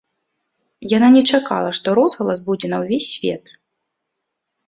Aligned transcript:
Яна 0.97 1.09
не 1.15 1.21
чакала, 1.37 1.69
што 1.79 1.87
розгалас 1.99 2.39
будзе 2.49 2.67
на 2.73 2.77
ўвесь 2.85 3.09
свет. 3.13 3.43